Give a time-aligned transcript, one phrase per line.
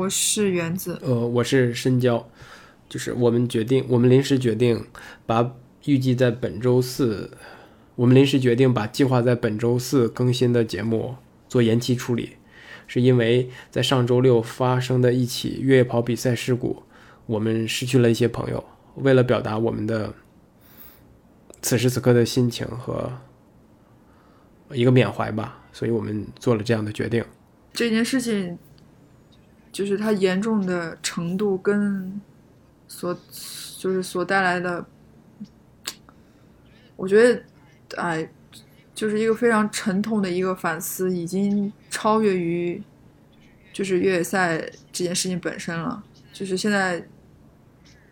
[0.00, 2.26] 我是原子，呃，我是深交，
[2.88, 4.86] 就是我们决定，我们临时决定
[5.26, 7.30] 把预计在本周四，
[7.96, 11.16] 我们临时决定把计划在本周四更新的节目
[11.50, 12.30] 做延期处理，
[12.86, 16.82] 是因为在上周六发生的一起越野跑比赛事故，
[17.26, 18.64] 我们失去了一些朋友。
[18.94, 20.14] 为了表达我们的
[21.60, 23.12] 此时此刻的心情和
[24.72, 27.22] 一个缅怀吧，所以我们做了这样的决定。
[27.74, 28.58] 这件事情
[29.72, 32.20] 就是它严重的程度跟
[32.88, 33.16] 所
[33.78, 34.84] 就是所带来的，
[36.96, 37.42] 我觉得，
[37.96, 38.28] 哎，
[38.94, 42.82] 就是一个非常沉痛的一个反思，已经超越于
[43.72, 44.58] 就是越野赛
[44.92, 46.02] 这件事情本身了。
[46.32, 47.06] 就是现在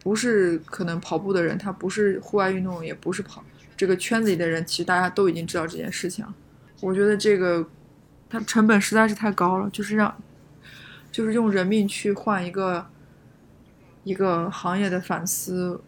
[0.03, 3.45] 不是可能跑步的人，他不是户外运动，也不是跑
[3.77, 6.35] 这个圈子里的人，其实大家都已经知道这件事情了。
[6.81, 7.69] 我觉得这个
[8.31, 10.15] 它成本实在是太高了，就是让
[11.11, 12.87] 就是用人命去换一个
[14.05, 15.81] 一个行业的反思，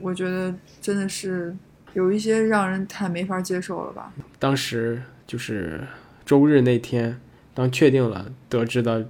[0.00, 1.54] 我觉得真的是
[1.92, 4.12] 有一些让人太没法接受了吧。
[4.38, 5.86] 当时就是
[6.24, 7.20] 周日那天，
[7.52, 9.02] 当确定了，得知到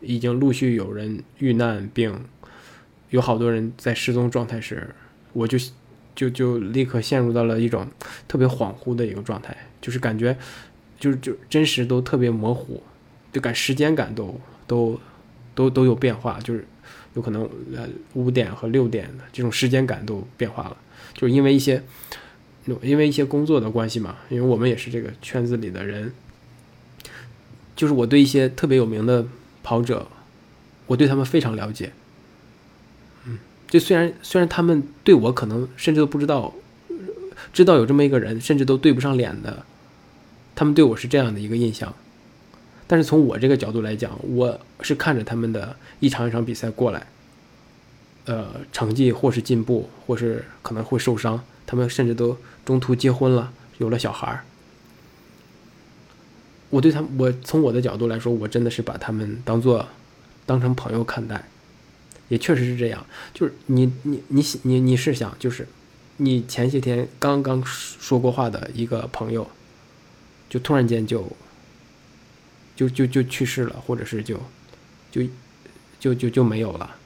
[0.00, 2.24] 已经陆续有人遇难，并
[3.10, 4.94] 有好多人在失踪状态时，
[5.32, 5.58] 我就
[6.14, 7.86] 就就立刻陷入到了一种
[8.26, 10.36] 特别恍惚的一个状态，就是感觉
[10.98, 12.82] 就是就真实都特别模糊，
[13.32, 15.00] 就感时间感都都
[15.54, 16.66] 都都有变化，就是
[17.14, 17.42] 有可能
[17.74, 20.76] 呃五点和六点的这种时间感都变化了，
[21.14, 21.82] 就是因为一些
[22.82, 26.12] 因为一些工作的关系嘛，因为我们也是这个圈子里的人，
[27.74, 29.26] 就是我对一些特别有名的
[29.62, 30.06] 跑者，
[30.86, 31.92] 我对他们非常了解。
[33.24, 36.54] 嗯，就虽然虽然他们对我可能甚至都不知道，
[37.52, 39.64] 知道有这么一个人，甚至都对不上脸的，
[40.54, 41.94] 他们对我是这样的一个印象。
[42.90, 47.06] 但是从我这个角度来讲，我是看着他们的一场一场比赛过来，
[48.24, 54.42] 呃，成绩或是进步，或是可能会受伤，他们甚至都中途结婚了，有了小孩儿。
[56.70, 59.86] 我对他，我从我的角度来说，我真的是把他们当做
[60.44, 61.44] 当成朋友看待，
[62.26, 63.06] 也确实是这样。
[63.32, 65.68] 就是你你你你你是想，就是
[66.16, 69.48] 你前些天刚刚说过话的一个朋友，
[70.48, 71.30] 就突然间就
[72.80, 74.40] 就就就去世了，或者是就
[75.10, 75.22] 就
[75.98, 76.96] 就就就没有了。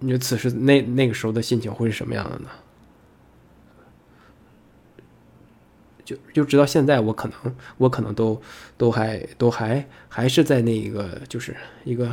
[0.00, 2.48] 你觉得此时那那个时候的心情会是什么样的呢？
[6.04, 8.42] 就就直到现在，我可能我可能都
[8.76, 12.12] 都还都还还是在那一个就是一个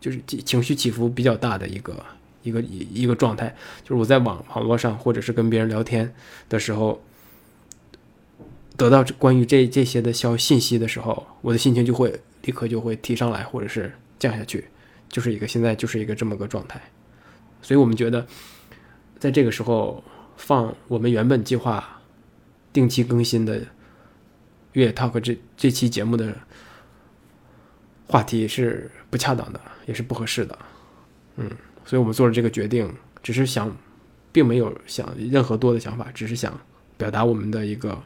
[0.00, 2.04] 就是情绪起伏比较大的一个
[2.44, 3.56] 一个一一个状态。
[3.82, 6.14] 就是我在网网络上或者是跟别人聊天
[6.48, 7.02] 的时候，
[8.76, 14.68] 得到关于这这些的消信息的时候，我的心情就会立刻就会提上来，或者是降下去，
[15.08, 16.80] 就是一个现在就是一个这么个状态。
[17.62, 18.26] 所以我们觉得，
[19.18, 20.02] 在这个时候
[20.36, 21.90] 放我们原本计划。
[22.74, 23.64] 定期更新的
[24.72, 26.34] 越野 talk 这这期节目的
[28.08, 30.58] 话题是不恰当的，也是不合适的，
[31.36, 31.48] 嗯，
[31.84, 32.92] 所以我们做了这个决定，
[33.22, 33.72] 只是想，
[34.32, 36.60] 并没有想任何多的想法，只是想
[36.96, 37.96] 表达我们的一个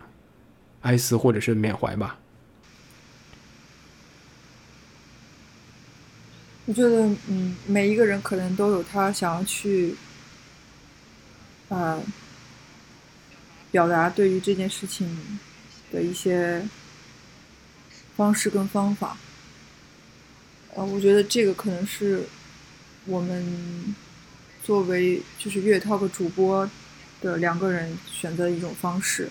[0.83, 2.19] 哀思或者是缅怀吧。
[6.67, 9.95] 我觉得，嗯，每一个人可能都有他想要去，
[11.69, 12.01] 啊。
[13.71, 15.39] 表达对于这件事情
[15.93, 16.67] 的一些
[18.17, 19.15] 方式跟方法，
[20.75, 22.25] 呃，我觉得这个可能是
[23.05, 23.95] 我们
[24.65, 26.69] 作为就是越野 talk 主播
[27.21, 29.29] 的两个人选择一种方式。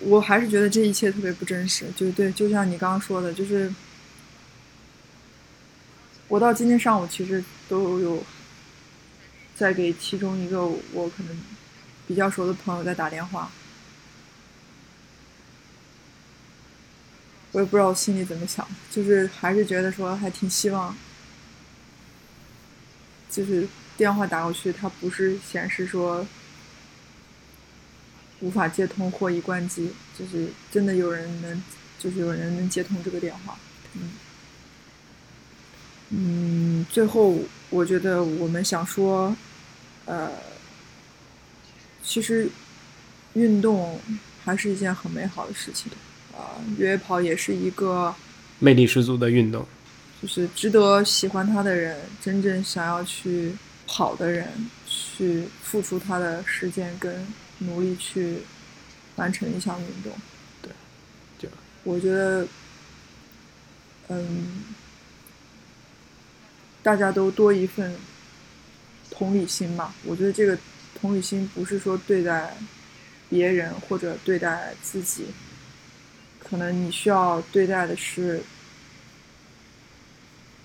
[0.00, 3.72] 我还是觉得这一切特别不真实，就对，就像你刚刚说的，就是
[6.28, 8.24] 我到今天上午其实都有
[9.54, 11.36] 在给其中一个我可能。
[12.04, 13.50] 比较熟的朋友在打电话，
[17.52, 20.94] 我也不知道我心里怎么想，就是还是觉得说还挺希望，
[23.30, 26.26] 就是电话打过去，它不是显示说
[28.42, 31.62] 无法接通或已关机，就是真的有人能，
[31.98, 33.58] 就是有人能接通这个电话，
[33.94, 34.10] 嗯，
[36.10, 37.38] 嗯，最后
[37.70, 39.34] 我觉得我们想说，
[40.04, 40.30] 呃。
[42.04, 42.48] 其实，
[43.34, 43.96] 运动
[44.44, 45.90] 还是一件很美好的事情，
[46.36, 48.12] 啊，越野跑也是一个
[48.58, 49.64] 魅力十足的运动，
[50.20, 53.52] 就是值得喜欢它的人，真正想要去
[53.86, 54.48] 跑的人，
[54.84, 57.24] 去付出他的时间跟
[57.66, 58.38] 努力去
[59.16, 60.12] 完成一项运动。
[60.60, 60.70] 对，
[61.38, 61.48] 就
[61.84, 62.46] 我觉得，
[64.08, 64.64] 嗯，
[66.82, 67.94] 大家都多一份
[69.10, 69.94] 同理心嘛。
[70.04, 70.58] 我觉得这个
[71.00, 72.54] 同理心不是说对待
[73.28, 75.26] 别人或者对待自己，
[76.38, 78.42] 可能你需要对待的是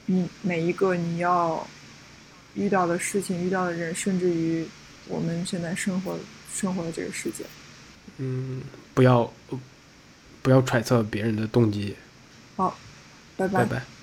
[0.06, 1.68] 你每一个你要
[2.56, 4.66] 遇到的事情、遇到的人，甚至于
[5.08, 6.18] 我们现在生活
[6.60, 7.46] 生活的这个世界。
[8.18, 8.62] 嗯，
[8.94, 9.32] 不要
[10.42, 11.96] 不要揣测别人的动机。
[12.56, 12.76] 好，
[13.36, 13.97] 拜拜拜。